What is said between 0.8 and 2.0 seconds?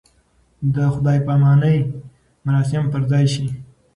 خدای پامانۍ